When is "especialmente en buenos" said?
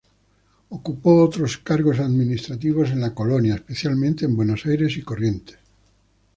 3.53-4.65